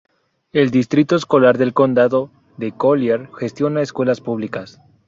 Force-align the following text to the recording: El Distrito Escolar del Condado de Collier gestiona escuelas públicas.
El 0.51 0.71
Distrito 0.71 1.15
Escolar 1.15 1.59
del 1.59 1.75
Condado 1.75 2.31
de 2.57 2.71
Collier 2.71 3.29
gestiona 3.37 3.83
escuelas 3.83 4.19
públicas. 4.19 4.81